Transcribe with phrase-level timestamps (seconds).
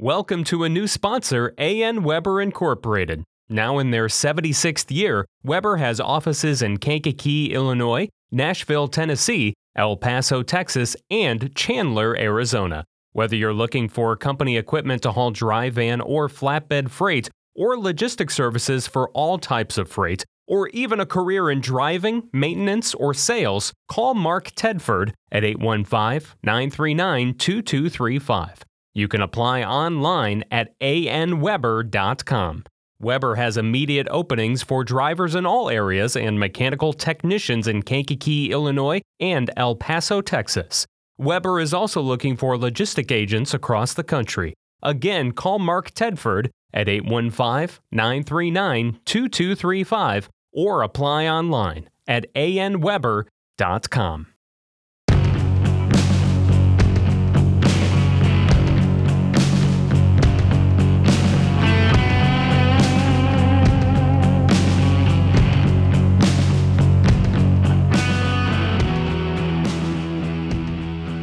[0.00, 3.24] Welcome to a new sponsor, AN Weber Incorporated.
[3.48, 10.44] Now in their 76th year, Weber has offices in Kankakee, Illinois, Nashville, Tennessee, El Paso,
[10.44, 12.84] Texas, and Chandler, Arizona.
[13.10, 18.30] Whether you're looking for company equipment to haul dry van or flatbed freight, or logistic
[18.30, 23.72] services for all types of freight, or even a career in driving, maintenance, or sales,
[23.88, 28.62] call Mark Tedford at 815 939 2235.
[28.94, 32.64] You can apply online at anweber.com.
[33.00, 39.00] Weber has immediate openings for drivers in all areas and mechanical technicians in Kankakee, Illinois
[39.20, 40.84] and El Paso, Texas.
[41.16, 44.54] Weber is also looking for logistic agents across the country.
[44.82, 54.26] Again, call Mark Tedford at 815 939 2235 or apply online at anweber.com.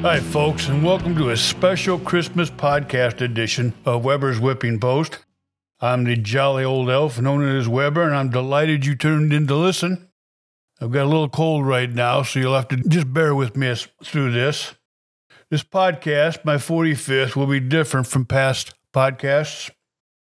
[0.06, 5.26] Hi, folks, and welcome to a special Christmas podcast edition of Weber's Whipping Post.
[5.82, 9.56] I'm the jolly old elf known as Weber, and I'm delighted you turned in to
[9.56, 10.08] listen.
[10.80, 13.76] I've got a little cold right now, so you'll have to just bear with me
[14.04, 14.76] through this.
[15.50, 19.72] This podcast, my 45th, will be different from past podcasts.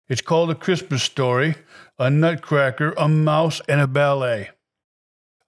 [0.09, 1.57] It's called A Christmas Story,
[1.99, 4.49] a Nutcracker, a Mouse, and a Ballet.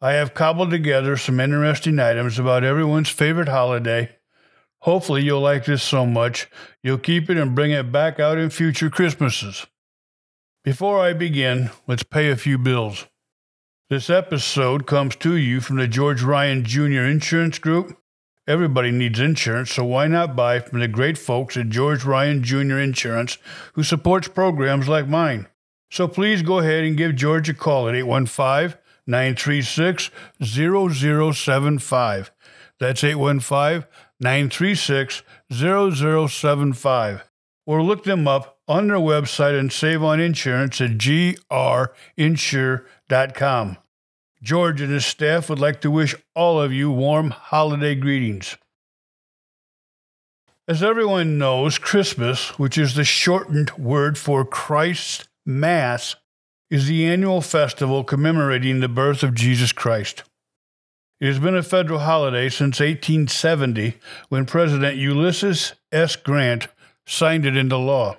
[0.03, 4.17] I have cobbled together some interesting items about everyone's favorite holiday.
[4.79, 6.49] Hopefully, you'll like this so much
[6.83, 9.67] you'll keep it and bring it back out in future Christmases.
[10.65, 13.07] Before I begin, let's pay a few bills.
[13.91, 17.03] This episode comes to you from the George Ryan Jr.
[17.03, 17.99] Insurance Group.
[18.47, 22.79] Everybody needs insurance, so why not buy from the great folks at George Ryan Jr.
[22.79, 23.37] Insurance
[23.75, 25.47] who supports programs like mine?
[25.91, 28.80] So please go ahead and give George a call at 815
[29.11, 30.11] 936
[30.43, 32.31] 0075.
[32.79, 33.89] That's 815
[34.21, 35.23] 936
[35.53, 37.25] 0075.
[37.67, 41.37] Or look them up on their website and save on insurance at grinsure.com.
[44.43, 48.57] George and his staff would like to wish all of you warm holiday greetings.
[50.67, 56.17] As everyone knows, Christmas, which is the shortened word for Christ's Mass,
[56.71, 60.23] is the annual festival commemorating the birth of Jesus Christ.
[61.21, 63.99] It has been a federal holiday since 1870
[64.29, 66.17] when President Ulysses S.
[66.17, 66.69] Grant
[67.07, 68.17] signed it into law.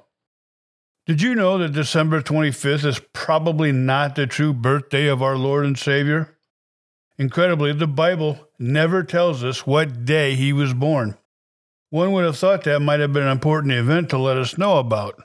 [1.07, 5.65] Did you know that December 25th is probably not the true birthday of our Lord
[5.65, 6.37] and Savior?
[7.17, 11.17] Incredibly, the Bible never tells us what day he was born.
[11.89, 14.77] One would have thought that might have been an important event to let us know
[14.77, 15.23] about.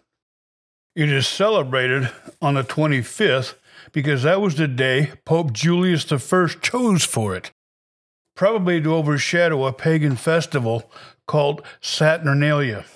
[0.97, 3.53] It is celebrated on the 25th
[3.93, 7.51] because that was the day Pope Julius I chose for it,
[8.35, 10.91] probably to overshadow a pagan festival
[11.27, 12.87] called Saturnalia,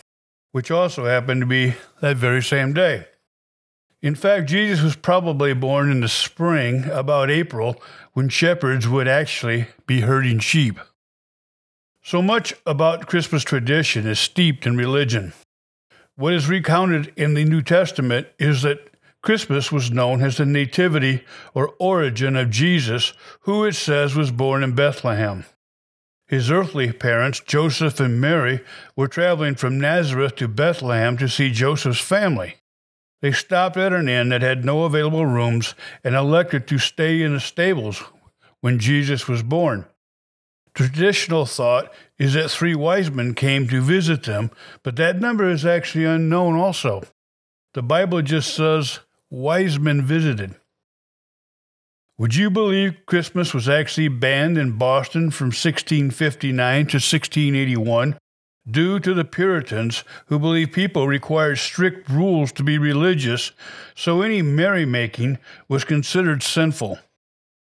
[0.52, 3.04] which also happened to be that very same day.
[4.00, 7.82] In fact, Jesus was probably born in the spring, about April,
[8.14, 10.80] when shepherds would actually be herding sheep.
[12.02, 15.34] So much about Christmas tradition is steeped in religion.
[16.20, 18.90] What is recounted in the New Testament is that
[19.22, 23.14] Christmas was known as the nativity or origin of Jesus,
[23.44, 25.46] who it says was born in Bethlehem.
[26.26, 28.60] His earthly parents, Joseph and Mary,
[28.94, 32.56] were traveling from Nazareth to Bethlehem to see Joseph's family.
[33.22, 37.32] They stopped at an inn that had no available rooms and elected to stay in
[37.32, 38.02] the stables
[38.60, 39.86] when Jesus was born.
[40.80, 44.50] Traditional thought is that three wise men came to visit them,
[44.82, 47.02] but that number is actually unknown also.
[47.74, 50.54] The Bible just says wise men visited.
[52.16, 58.16] Would you believe Christmas was actually banned in Boston from 1659 to 1681
[58.66, 63.52] due to the Puritans who believed people required strict rules to be religious,
[63.94, 65.36] so any merrymaking
[65.68, 66.98] was considered sinful?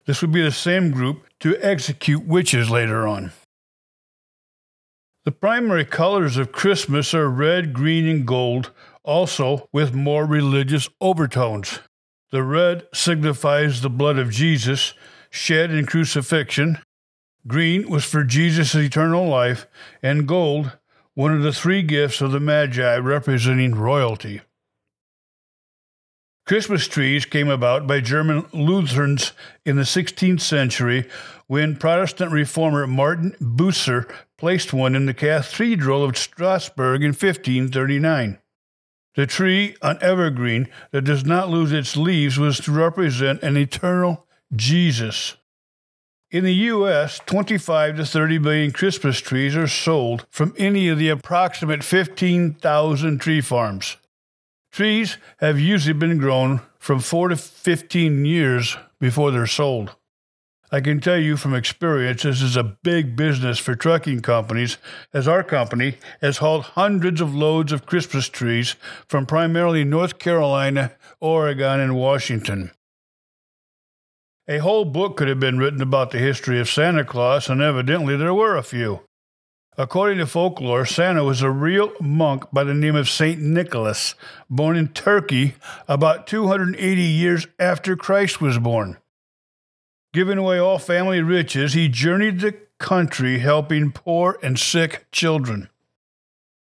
[0.05, 3.31] This would be the same group to execute witches later on.
[5.23, 8.71] The primary colors of Christmas are red, green, and gold,
[9.03, 11.79] also with more religious overtones.
[12.31, 14.93] The red signifies the blood of Jesus
[15.31, 16.77] shed in crucifixion.
[17.47, 19.65] Green was for Jesus' eternal life,
[20.03, 20.77] and gold,
[21.15, 24.41] one of the three gifts of the Magi representing royalty.
[26.45, 29.31] Christmas trees came about by German Lutherans
[29.65, 31.09] in the 16th century
[31.47, 34.07] when Protestant reformer Martin Bucer
[34.37, 38.37] placed one in the Cathedral of Strasbourg in 1539.
[39.15, 44.27] The tree, an evergreen that does not lose its leaves, was to represent an eternal
[44.55, 45.37] Jesus.
[46.29, 51.09] In the U.S., 25 to 30 million Christmas trees are sold from any of the
[51.09, 53.97] approximate 15,000 tree farms.
[54.75, 59.95] Trees have usually been grown from 4 to 15 years before they're sold.
[60.69, 64.77] I can tell you from experience, this is a big business for trucking companies,
[65.13, 68.75] as our company has hauled hundreds of loads of Christmas trees
[69.07, 70.91] from primarily North Carolina,
[71.21, 72.71] Oregon, and Washington.
[74.45, 78.17] A whole book could have been written about the history of Santa Claus, and evidently
[78.17, 79.03] there were a few.
[79.77, 83.41] According to folklore, Santa was a real monk by the name of St.
[83.41, 84.15] Nicholas,
[84.49, 85.55] born in Turkey
[85.87, 88.97] about 280 years after Christ was born.
[90.13, 95.69] Giving away all family riches, he journeyed the country helping poor and sick children.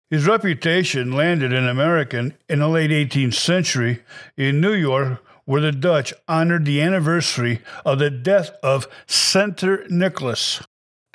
[0.10, 4.04] His reputation landed an American in the late 18th century
[4.38, 10.62] in New York, where the Dutch honored the anniversary of the death of Center Nicholas,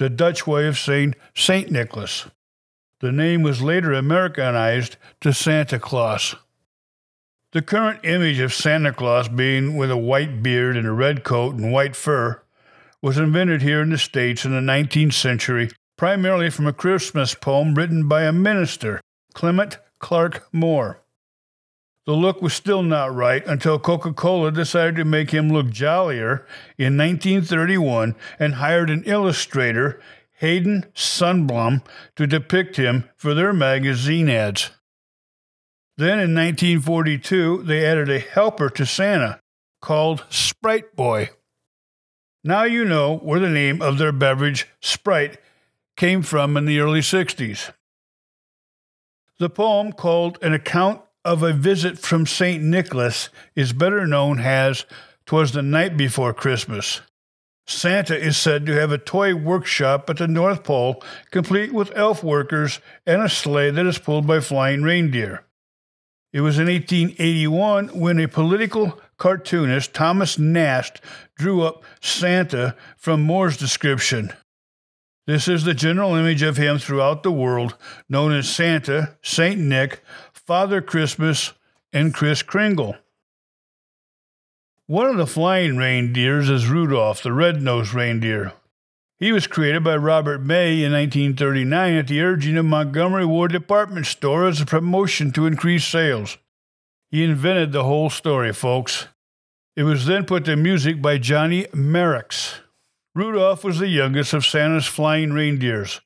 [0.00, 1.70] the Dutch way of saying St.
[1.70, 2.26] Nicholas.
[3.00, 6.35] The name was later Americanized to Santa Claus.
[7.52, 11.55] The current image of Santa Claus being with a white beard and a red coat
[11.55, 12.41] and white fur
[13.02, 15.69] was invented here in the States in the 19th century,
[15.99, 19.02] primarily from a Christmas poem written by a minister,
[19.35, 21.02] Clement Clarke Moore.
[22.06, 26.47] The look was still not right until Coca Cola decided to make him look jollier
[26.79, 30.00] in 1931 and hired an illustrator,
[30.38, 31.85] Hayden Sundblom,
[32.17, 34.70] to depict him for their magazine ads.
[35.99, 39.38] Then in 1942, they added a helper to Santa
[39.82, 41.31] called Sprite Boy.
[42.43, 45.38] Now you know where the name of their beverage, Sprite,
[45.99, 47.73] came from in the early 60s.
[49.38, 52.62] The poem, called An Account of a Visit from St.
[52.62, 54.84] Nicholas, is better known as
[55.26, 57.00] Twas the Night Before Christmas.
[57.67, 62.25] Santa is said to have a toy workshop at the North Pole, complete with elf
[62.25, 65.44] workers and a sleigh that is pulled by flying reindeer.
[66.32, 71.00] It was in 1881 when a political cartoonist, Thomas Nast,
[71.37, 74.32] drew up Santa from Moore's description.
[75.26, 77.76] This is the general image of him throughout the world,
[78.08, 80.02] known as Santa, Saint Nick,
[80.50, 81.52] Father Christmas,
[81.93, 82.97] and Kris Kringle.
[84.88, 88.55] One of the flying reindeers is Rudolph, the red-nosed reindeer.
[89.17, 94.06] He was created by Robert May in 1939 at the urging of Montgomery Ward Department
[94.06, 96.37] Store as a promotion to increase sales.
[97.12, 99.06] He invented the whole story, folks.
[99.76, 102.58] It was then put to music by Johnny Marks.
[103.14, 106.00] Rudolph was the youngest of Santa's flying reindeers.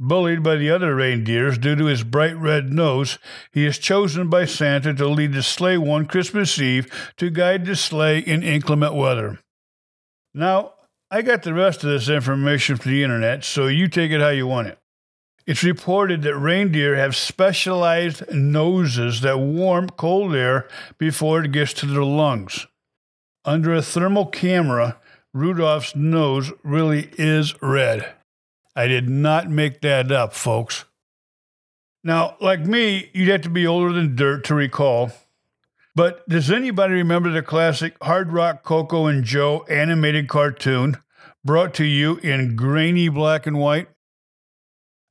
[0.00, 3.18] Bullied by the other reindeers due to his bright red nose,
[3.52, 7.76] he is chosen by Santa to lead the sleigh one Christmas Eve to guide the
[7.76, 9.38] sleigh in inclement weather.
[10.34, 10.72] Now,
[11.10, 14.30] I got the rest of this information from the internet, so you take it how
[14.30, 14.78] you want it.
[15.46, 20.66] It's reported that reindeer have specialized noses that warm cold air
[20.98, 22.66] before it gets to their lungs.
[23.44, 24.98] Under a thermal camera,
[25.32, 28.14] Rudolph's nose really is red.
[28.76, 30.84] I did not make that up, folks.
[32.02, 35.12] Now, like me, you'd have to be older than dirt to recall
[35.96, 40.96] but does anybody remember the classic Hard Rock Coco and Joe animated cartoon
[41.44, 43.88] brought to you in grainy black and white?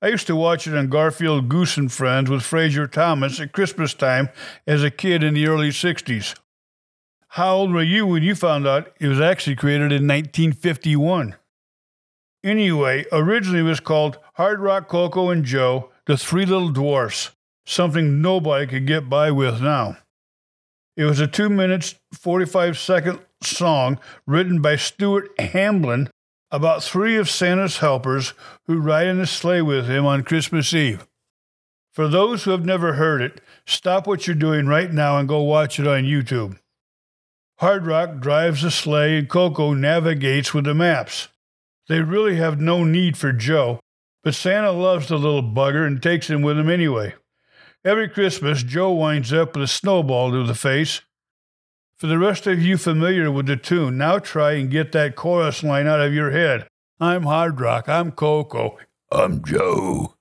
[0.01, 3.93] I used to watch it on Garfield Goose and Friends with Frazier Thomas at Christmas
[3.93, 4.27] time
[4.67, 6.37] as a kid in the early 60s.
[7.29, 11.35] How old were you when you found out it was actually created in 1951?
[12.43, 17.31] Anyway, originally it was called Hard Rock Coco and Joe, the Three Little Dwarfs,
[17.65, 19.97] something nobody could get by with now.
[20.97, 26.09] It was a two minutes, 45 second song written by Stuart Hamblen
[26.51, 28.33] about three of Santa's helpers
[28.67, 31.07] who ride in a sleigh with him on Christmas Eve.
[31.91, 35.41] For those who have never heard it, stop what you're doing right now and go
[35.41, 36.59] watch it on YouTube.
[37.57, 41.29] Hard Rock drives the sleigh and Coco navigates with the maps.
[41.89, 43.79] They really have no need for Joe,
[44.23, 47.15] but Santa loves the little bugger and takes him with him anyway.
[47.83, 51.01] Every Christmas, Joe winds up with a snowball to the face.
[51.97, 55.63] For the rest of you familiar with the tune, now try and get that chorus
[55.63, 56.67] line out of your head.
[57.01, 58.77] I'm Hard Rock, I'm Coco,
[59.11, 60.15] I'm Joe.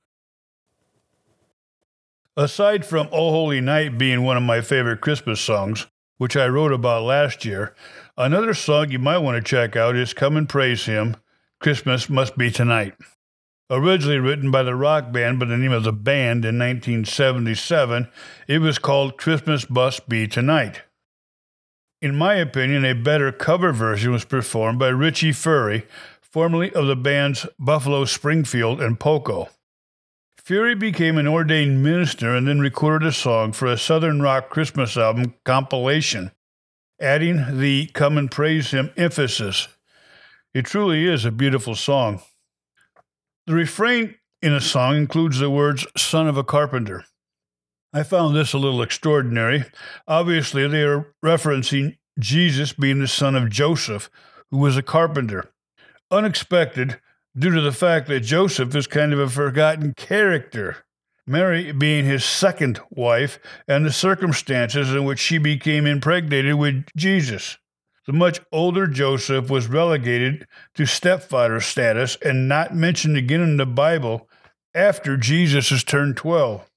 [2.36, 6.72] Aside from Oh Holy Night being one of my favorite Christmas songs, which I wrote
[6.72, 7.74] about last year,
[8.16, 11.16] another song you might want to check out is Come and Praise Him
[11.62, 12.94] Christmas Must Be Tonight.
[13.70, 18.08] Originally written by the rock band by the name of the band in 1977,
[18.48, 20.82] it was called Christmas Must Be Tonight.
[22.00, 25.86] In my opinion, a better cover version was performed by Richie Furay,
[26.20, 29.48] formerly of the bands Buffalo Springfield and Poco.
[30.44, 34.96] Furay became an ordained minister and then recorded a song for a Southern Rock Christmas
[34.96, 36.32] album compilation,
[37.00, 39.68] adding the Come and Praise Him emphasis.
[40.54, 42.20] It truly is a beautiful song.
[43.46, 47.04] The refrain in a song includes the words, son of a carpenter.
[47.94, 49.64] I found this a little extraordinary.
[50.06, 54.10] Obviously, they are referencing Jesus being the son of Joseph,
[54.50, 55.50] who was a carpenter.
[56.10, 57.00] Unexpected
[57.36, 60.84] due to the fact that Joseph is kind of a forgotten character.
[61.26, 67.56] Mary being his second wife, and the circumstances in which she became impregnated with Jesus.
[68.06, 73.66] The much older Joseph was relegated to stepfather status and not mentioned again in the
[73.66, 74.28] Bible
[74.74, 76.68] after Jesus has turned 12.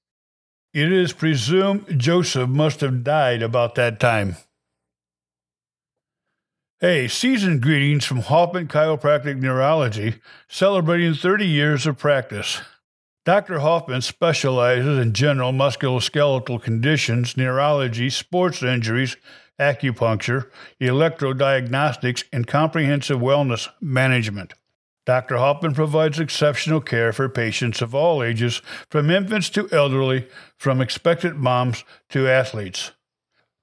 [0.72, 4.36] It is presumed Joseph must have died about that time.
[6.78, 10.16] Hey, season greetings from Hoffman Chiropractic Neurology,
[10.46, 12.60] celebrating 30 years of practice.
[13.24, 13.60] Dr.
[13.60, 19.16] Hoffman specializes in general musculoskeletal conditions, neurology, sports injuries,
[19.60, 24.54] acupuncture, electrodiagnostics, and comprehensive wellness management.
[25.06, 25.36] Dr.
[25.36, 28.60] Hoffman provides exceptional care for patients of all ages,
[28.90, 30.26] from infants to elderly,
[30.58, 32.90] from expectant moms to athletes.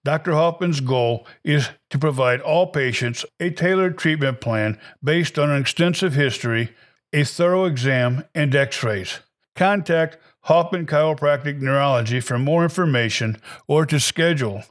[0.05, 0.33] Dr.
[0.33, 6.13] Hoffman's goal is to provide all patients a tailored treatment plan based on an extensive
[6.13, 6.73] history,
[7.11, 9.19] a thorough exam, and x rays.
[9.55, 14.63] Contact Hoffman Chiropractic Neurology for more information or to schedule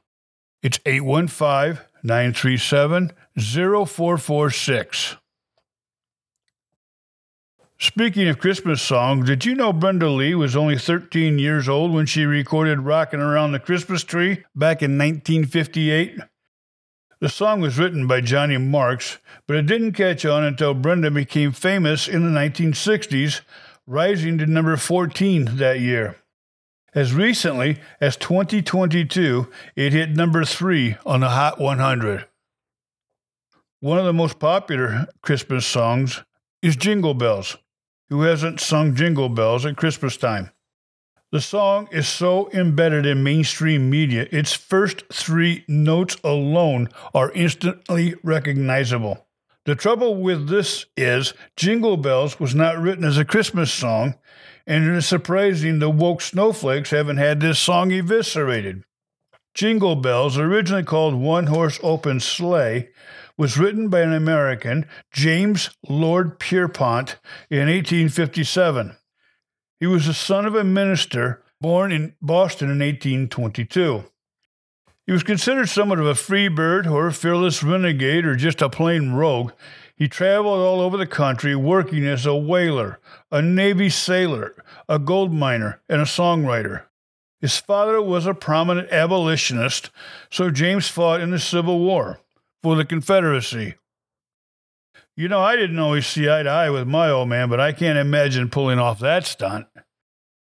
[0.63, 5.17] it's 815 937 0446.
[7.79, 12.07] Speaking of Christmas songs, did you know Brenda Lee was only 13 years old when
[12.07, 16.21] she recorded Rockin' Around the Christmas Tree back in 1958?
[17.19, 21.51] The song was written by Johnny Marks, but it didn't catch on until Brenda became
[21.51, 23.41] famous in the 1960s,
[23.87, 26.22] rising to number 14 that year.
[26.95, 32.27] As recently as 2022, it hit number three on the Hot 100.
[33.81, 36.23] One of the most popular Christmas songs
[36.61, 37.57] is Jingle Bells.
[38.11, 40.51] Who hasn't sung Jingle Bells at Christmas time?
[41.31, 48.17] The song is so embedded in mainstream media, its first three notes alone are instantly
[48.23, 49.27] recognizable.
[49.65, 54.17] The trouble with this is Jingle Bells was not written as a Christmas song,
[54.67, 58.85] and it is surprising the woke snowflakes haven't had this song eviscerated.
[59.55, 62.89] Jingle Bells, originally called One Horse Open Sleigh,
[63.37, 67.17] was written by an American, James Lord Pierpont,
[67.51, 68.97] in 1857.
[69.81, 74.05] He was the son of a minister born in Boston in 1822.
[75.07, 78.69] He was considered somewhat of a free bird or a fearless renegade or just a
[78.69, 79.53] plain rogue,
[80.03, 82.99] he traveled all over the country working as a whaler,
[83.31, 84.53] a Navy sailor,
[84.89, 86.83] a gold miner, and a songwriter.
[87.41, 89.91] His father was a prominent abolitionist,
[90.29, 92.19] so James fought in the Civil War
[92.65, 93.75] for the Confederacy.
[95.15, 97.71] You know, I didn't always see eye to eye with my old man, but I
[97.71, 99.69] can't imagine pulling off that stunt.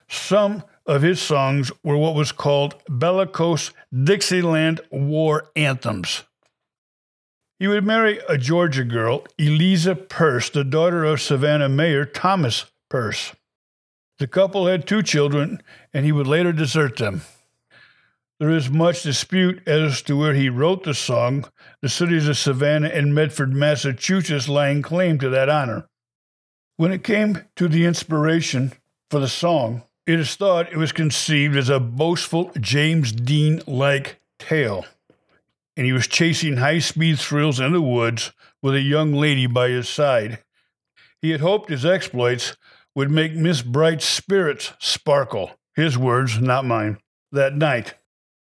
[0.08, 6.24] Some of his songs were what was called bellicose Dixieland war anthems.
[7.62, 13.34] He would marry a Georgia girl, Eliza Purse, the daughter of Savannah Mayor Thomas Purse.
[14.18, 15.62] The couple had two children,
[15.94, 17.22] and he would later desert them.
[18.40, 21.46] There is much dispute as to where he wrote the song,
[21.84, 25.88] the cities of Savannah and Medford, Massachusetts laying claim to that honor.
[26.78, 28.72] When it came to the inspiration
[29.12, 34.20] for the song, it is thought it was conceived as a boastful James Dean like
[34.40, 34.84] tale
[35.82, 39.68] and he was chasing high speed thrills in the woods with a young lady by
[39.68, 40.38] his side.
[41.24, 42.56] He had hoped his exploits
[42.94, 47.00] would make Miss Bright's spirits sparkle, his words, not mine,
[47.32, 47.96] that night.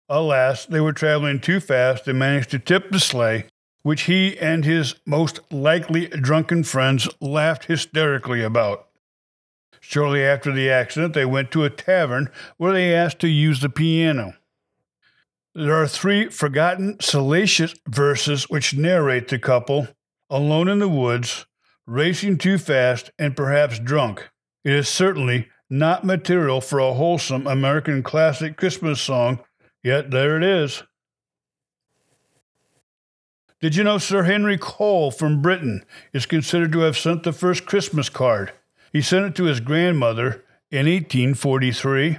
[0.09, 3.45] Alas, they were traveling too fast and managed to tip the sleigh,
[3.83, 8.87] which he and his most likely drunken friends laughed hysterically about.
[9.79, 13.69] Shortly after the accident, they went to a tavern where they asked to use the
[13.69, 14.33] piano.
[15.55, 19.87] There are three forgotten salacious verses which narrate the couple
[20.29, 21.47] alone in the woods,
[21.87, 24.29] racing too fast, and perhaps drunk.
[24.63, 29.39] It is certainly not material for a wholesome American classic Christmas song,
[29.83, 30.83] yet there it is.
[33.59, 37.65] Did you know Sir Henry Cole from Britain is considered to have sent the first
[37.65, 38.53] Christmas card?
[38.93, 42.17] He sent it to his grandmother in 1843.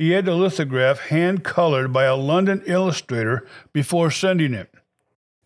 [0.00, 4.72] He had the lithograph hand colored by a London illustrator before sending it.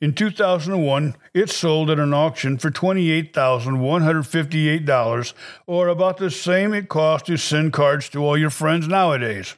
[0.00, 5.32] In 2001, it sold at an auction for $28,158,
[5.66, 9.56] or about the same it costs to send cards to all your friends nowadays.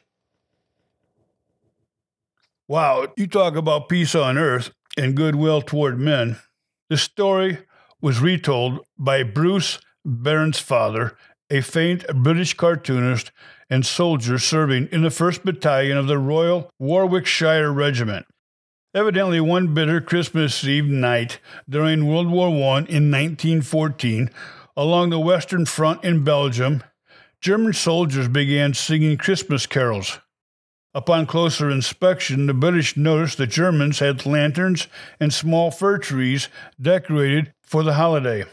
[2.67, 6.39] Wow, you talk about peace on earth and goodwill toward men.
[6.89, 7.59] The story
[8.01, 11.15] was retold by Bruce Bairnsfather,
[11.51, 13.31] a famed British cartoonist
[13.69, 18.25] and soldier serving in the 1st Battalion of the Royal Warwickshire Regiment.
[18.93, 24.29] Evidently, one bitter Christmas Eve night during World War I in 1914,
[24.75, 26.83] along the Western Front in Belgium,
[27.41, 30.19] German soldiers began singing Christmas carols.
[30.93, 34.87] Upon closer inspection, the British noticed the Germans had lanterns
[35.19, 36.49] and small fir trees
[36.81, 38.45] decorated for the holiday.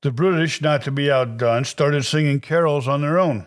[0.00, 3.46] The British, not to be outdone, started singing carols on their own.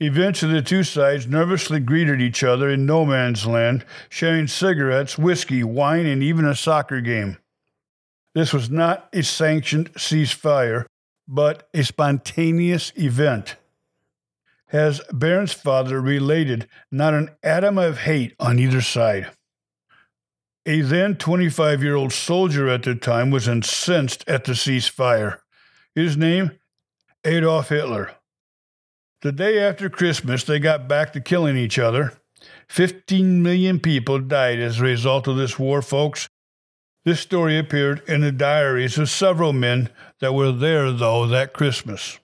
[0.00, 5.62] Eventually, the two sides nervously greeted each other in no man's land, sharing cigarettes, whiskey,
[5.62, 7.38] wine, and even a soccer game.
[8.34, 10.86] This was not a sanctioned ceasefire,
[11.28, 13.56] but a spontaneous event.
[14.72, 19.30] As Has Bairnsfather related not an atom of hate on either side.
[20.66, 25.38] A then 25 year old soldier at the time was incensed at the ceasefire.
[25.94, 26.58] His name?
[27.24, 28.16] Adolf Hitler.
[29.24, 32.12] The day after Christmas, they got back to killing each other.
[32.68, 36.28] 15 million people died as a result of this war, folks.
[37.06, 39.88] This story appeared in the diaries of several men
[40.20, 42.18] that were there, though, that Christmas.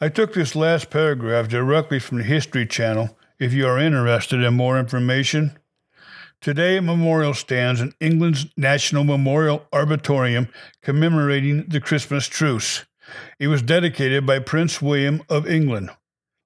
[0.00, 4.54] I took this last paragraph directly from the History Channel if you are interested in
[4.54, 5.58] more information.
[6.40, 10.48] Today, a memorial stands in England's National Memorial Arboretum
[10.80, 12.86] commemorating the Christmas truce.
[13.38, 15.90] It was dedicated by Prince William of England.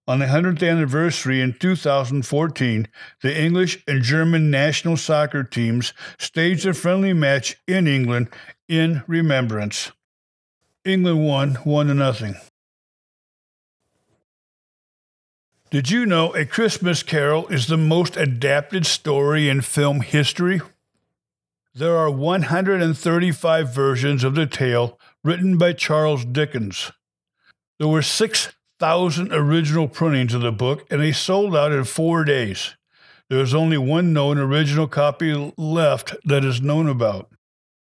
[0.06, 2.88] On the 100th anniversary in 2014,
[3.22, 8.28] the English and German national soccer teams staged a friendly match in England
[8.68, 9.92] in remembrance.
[10.84, 12.36] England won 1 to nothing.
[15.70, 20.62] Did you know A Christmas Carol is the most adapted story in film history?
[21.74, 26.92] There are 135 versions of the tale written by Charles Dickens.
[27.78, 32.76] There were 6,000 original printings of the book, and they sold out in four days.
[33.28, 37.30] There is only one known original copy left that is known about.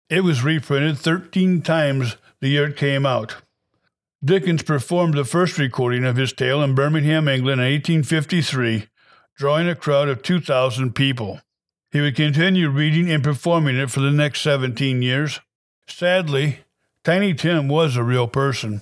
[0.08, 3.36] It was reprinted 13 times the year it came out.
[4.24, 8.86] Dickens performed the first recording of his tale in Birmingham, England in 1853,
[9.36, 11.40] drawing a crowd of 2,000 people.
[11.90, 15.40] He would continue reading and performing it for the next 17 years.
[15.86, 16.60] Sadly,
[17.04, 18.80] Tiny Tim was a real person.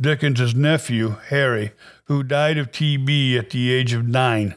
[0.00, 1.72] Dickens's nephew, Harry,
[2.04, 4.54] who died of TB at the age of nine.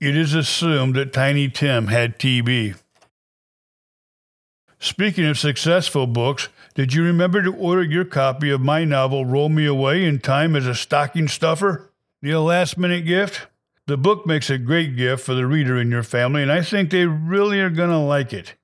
[0.00, 2.76] It is assumed that Tiny Tim had TB.
[4.78, 9.50] Speaking of successful books, did you remember to order your copy of my novel Roll
[9.50, 11.92] Me Away in time as a stocking stuffer?
[12.24, 13.46] A last minute gift?
[13.86, 16.90] The book makes a great gift for the reader in your family, and I think
[16.90, 18.54] they really are going to like it.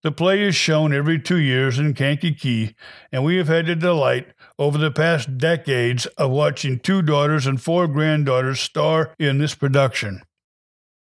[0.04, 2.76] The play is shown every two years in Kankakee,
[3.10, 7.62] and we have had the delight over the past decades of watching two daughters and
[7.62, 10.22] four granddaughters star in this production.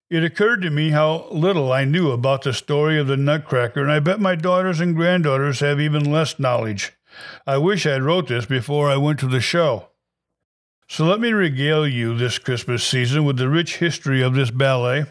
[0.10, 3.92] It occurred to me how little I knew about the story of the Nutcracker, and
[3.92, 6.94] I bet my daughters and granddaughters have even less knowledge.
[7.46, 9.90] I wish I'd wrote this before I went to the show.
[10.88, 15.06] So let me regale you this Christmas season with the rich history of this ballet.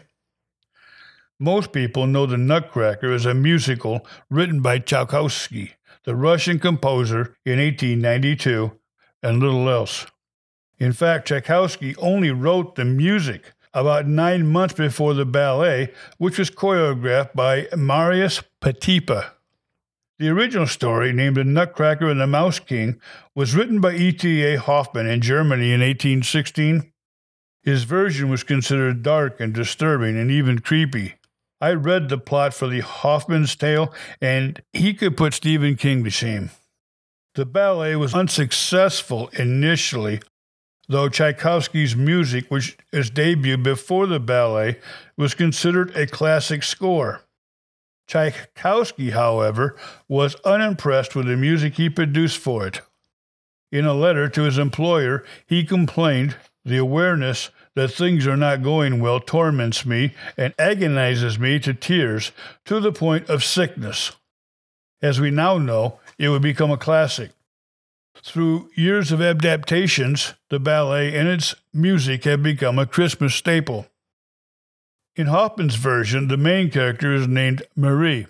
[1.39, 7.59] Most people know the Nutcracker as a musical written by Tchaikovsky, the Russian composer, in
[7.59, 8.71] 1892,
[9.21, 10.05] and little else.
[10.77, 16.49] In fact, Tchaikovsky only wrote the music about nine months before the ballet, which was
[16.49, 19.31] choreographed by Marius Petipa.
[20.17, 22.99] The original story, named The Nutcracker and the Mouse King,
[23.35, 24.57] was written by E.T.A.
[24.57, 26.91] Hoffmann in Germany in 1816.
[27.61, 31.15] His version was considered dark and disturbing and even creepy.
[31.61, 36.09] I read the plot for the Hoffman's tale, and he could put Stephen King to
[36.09, 36.51] shame.
[37.35, 40.21] The ballet was unsuccessful initially,
[40.87, 44.79] though Tchaikovsky's music, which is debuted before the ballet,
[45.17, 47.21] was considered a classic score.
[48.07, 49.75] Tchaikovsky, however,
[50.07, 52.81] was unimpressed with the music he produced for it.
[53.71, 58.99] In a letter to his employer, he complained the awareness that things are not going
[58.99, 62.31] well torments me and agonizes me to tears
[62.65, 64.11] to the point of sickness.
[65.01, 67.31] As we now know, it would become a classic.
[68.21, 73.87] Through years of adaptations, the ballet and its music have become a Christmas staple.
[75.15, 78.27] In Hoffmann's version, the main character is named Marie.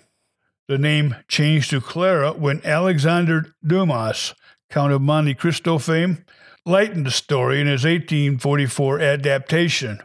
[0.68, 4.34] The name changed to Clara when Alexander Dumas,
[4.70, 6.24] Count of Monte Cristo fame,
[6.66, 10.00] lightened the story in his 1844 adaptation.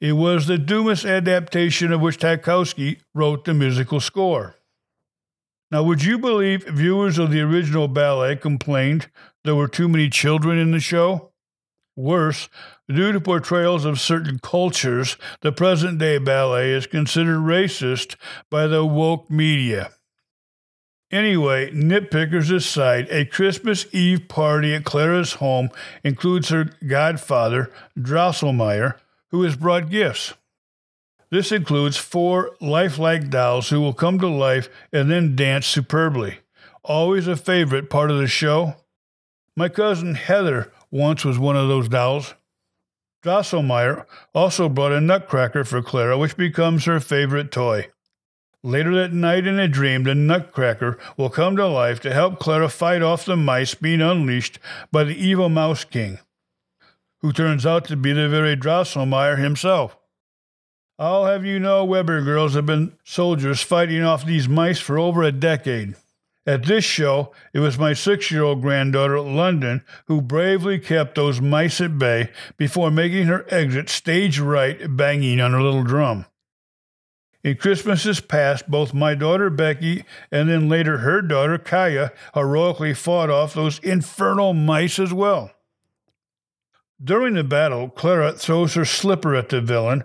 [0.00, 4.56] It was the Dumas adaptation of which Tchaikovsky wrote the musical score.
[5.70, 9.08] Now, would you believe viewers of the original ballet complained
[9.44, 11.32] there were too many children in the show?
[11.96, 12.48] Worse,
[12.88, 18.16] due to portrayals of certain cultures, the present day ballet is considered racist
[18.50, 19.92] by the woke media.
[21.10, 25.70] Anyway, nitpickers aside, a Christmas Eve party at Clara's home
[26.04, 28.94] includes her godfather, Drosselmeyer,
[29.30, 30.34] who has brought gifts.
[31.30, 36.38] This includes four lifelike dolls who will come to life and then dance superbly.
[36.84, 38.74] Always a favorite part of the show.
[39.56, 42.34] My cousin Heather once was one of those dolls.
[43.22, 47.88] Drosselmeyer also brought a nutcracker for Clara, which becomes her favorite toy.
[48.62, 52.68] Later that night in a dream, the nutcracker will come to life to help Clara
[52.68, 54.58] fight off the mice being unleashed
[54.92, 56.18] by the evil Mouse King,
[57.20, 59.96] who turns out to be the very Drosselmeyer himself.
[60.98, 65.22] I'll have you know Weber girls have been soldiers fighting off these mice for over
[65.22, 65.96] a decade.
[66.46, 71.40] At this show, it was my six year old granddaughter, London, who bravely kept those
[71.40, 76.26] mice at bay before making her exit stage right, banging on her little drum.
[77.42, 83.30] In Christmases past, both my daughter Becky and then later her daughter Kaya heroically fought
[83.30, 85.50] off those infernal mice as well.
[87.02, 90.04] During the battle, Clara throws her slipper at the villain,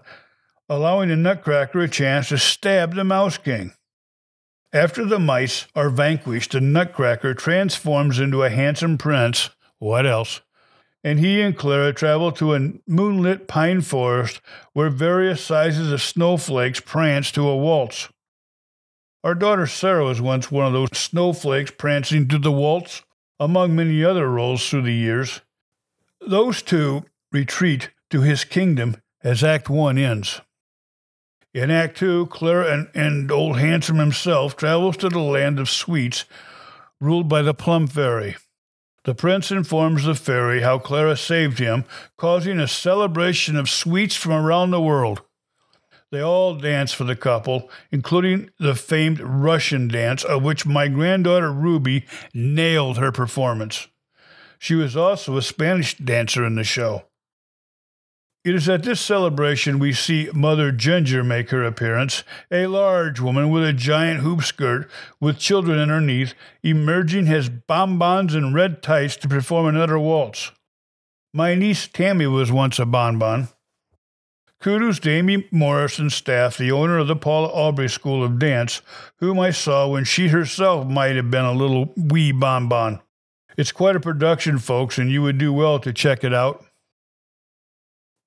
[0.69, 3.73] allowing the Nutcracker a chance to stab the Mouse King.
[4.71, 9.49] After the mice are vanquished, the Nutcracker transforms into a handsome prince.
[9.77, 10.39] What else?
[11.05, 14.41] And he and Clara travel to a moonlit pine forest
[14.73, 18.09] where various sizes of snowflakes prance to a waltz.
[19.23, 23.03] Our daughter Sarah was once one of those snowflakes prancing to the waltz,
[23.39, 25.41] among many other roles through the years.
[26.27, 30.41] Those two retreat to his kingdom as Act One ends.
[31.53, 36.25] In Act Two, Clara and, and old Handsome himself travels to the land of sweets,
[36.99, 38.37] ruled by the Plum Fairy.
[39.05, 41.85] The prince informs the fairy how Clara saved him,
[42.17, 45.21] causing a celebration of sweets from around the world.
[46.11, 51.51] They all dance for the couple, including the famed Russian dance, of which my granddaughter
[51.51, 53.87] Ruby nailed her performance.
[54.57, 57.03] She was also a Spanish dancer in the show.
[58.45, 63.49] It is at this celebration we see Mother Ginger make her appearance, a large woman
[63.49, 64.87] with a giant hoop skirt
[65.19, 70.51] with children underneath, emerging as bonbons and red tights to perform another waltz.
[71.33, 73.47] My niece Tammy was once a bonbon.
[74.61, 78.83] Kudos to Amy Morrison's staff, the owner of the Paula Aubrey School of Dance,
[79.15, 82.99] whom I saw when she herself might have been a little wee bonbon.
[83.57, 86.64] It's quite a production, folks, and you would do well to check it out.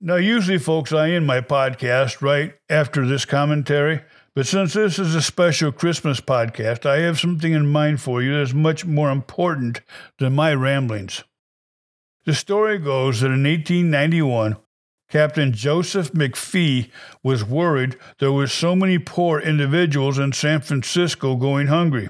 [0.00, 5.12] Now, usually, folks, I end my podcast right after this commentary, but since this is
[5.16, 9.80] a special Christmas podcast, I have something in mind for you that's much more important
[10.20, 11.24] than my ramblings.
[12.26, 14.56] The story goes that in 1891,
[15.10, 16.90] Captain Joseph McFee
[17.24, 22.08] was worried there were so many poor individuals in San Francisco going hungry.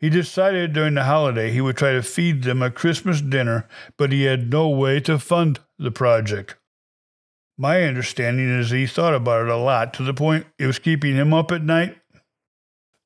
[0.00, 4.10] He decided during the holiday he would try to feed them a Christmas dinner, but
[4.10, 6.56] he had no way to fund the project.
[7.60, 11.16] My understanding is he thought about it a lot to the point it was keeping
[11.16, 11.98] him up at night.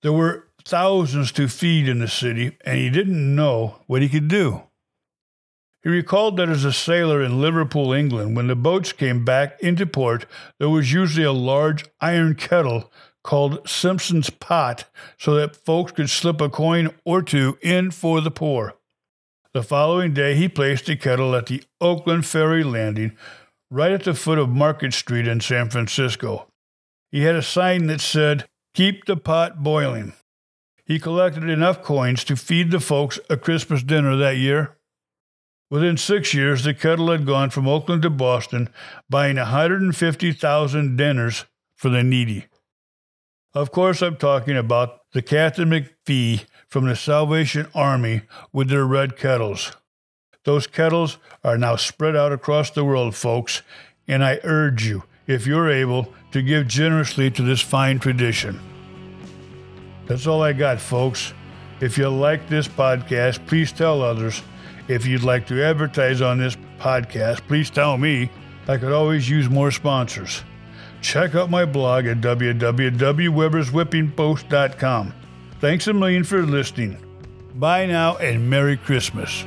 [0.02, 4.28] There were thousands to feed in the city, and he didn't know what he could
[4.28, 4.64] do.
[5.82, 9.86] He recalled that as a sailor in Liverpool, England, when the boats came back into
[9.86, 10.26] port,
[10.58, 12.92] there was usually a large iron kettle
[13.24, 14.84] called Simpson's Pot
[15.16, 18.74] so that folks could slip a coin or two in for the poor.
[19.54, 23.16] The following day, he placed the kettle at the Oakland Ferry Landing,
[23.72, 26.46] right at the foot of Market Street in San Francisco.
[27.10, 30.12] He had a sign that said, Keep the pot boiling.
[30.84, 34.76] He collected enough coins to feed the folks a Christmas dinner that year.
[35.70, 38.68] Within six years, the kettle had gone from Oakland to Boston,
[39.08, 42.46] buying 150,000 dinners for the needy.
[43.54, 49.16] Of course, I'm talking about the Captain McFee from the Salvation Army with their red
[49.16, 49.72] kettles.
[50.44, 53.62] Those kettles are now spread out across the world, folks,
[54.08, 58.60] and I urge you, if you're able, to give generously to this fine tradition.
[60.06, 61.32] That's all I got, folks.
[61.80, 64.42] If you like this podcast, please tell others.
[64.88, 68.30] If you'd like to advertise on this podcast, please tell me.
[68.68, 70.42] I could always use more sponsors.
[71.00, 75.14] Check out my blog at www.weberswhippingpost.com.
[75.60, 76.98] Thanks a million for listening.
[77.54, 79.44] Bye now and Merry Christmas.